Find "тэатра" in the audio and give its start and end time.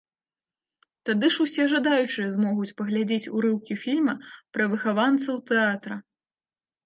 5.53-5.95